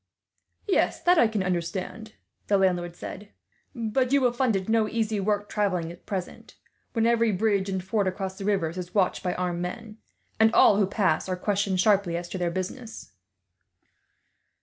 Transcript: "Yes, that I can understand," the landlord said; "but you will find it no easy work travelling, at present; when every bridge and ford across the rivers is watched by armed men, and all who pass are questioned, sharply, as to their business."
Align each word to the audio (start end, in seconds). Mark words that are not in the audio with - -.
"Yes, 0.67 0.99
that 1.03 1.19
I 1.19 1.27
can 1.27 1.43
understand," 1.43 2.13
the 2.47 2.57
landlord 2.57 2.95
said; 2.95 3.29
"but 3.75 4.11
you 4.11 4.19
will 4.19 4.31
find 4.33 4.55
it 4.55 4.67
no 4.67 4.89
easy 4.89 5.19
work 5.19 5.47
travelling, 5.47 5.91
at 5.91 6.07
present; 6.07 6.55
when 6.93 7.05
every 7.05 7.31
bridge 7.31 7.69
and 7.69 7.83
ford 7.83 8.07
across 8.07 8.35
the 8.39 8.43
rivers 8.45 8.79
is 8.79 8.95
watched 8.95 9.21
by 9.21 9.35
armed 9.35 9.61
men, 9.61 9.99
and 10.39 10.51
all 10.55 10.77
who 10.77 10.87
pass 10.87 11.29
are 11.29 11.37
questioned, 11.37 11.79
sharply, 11.79 12.17
as 12.17 12.27
to 12.29 12.39
their 12.39 12.49
business." 12.49 13.11